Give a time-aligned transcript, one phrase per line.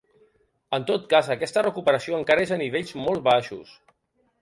[0.77, 3.81] En tot cas, aquesta recuperació encara és a nivells molt baixos.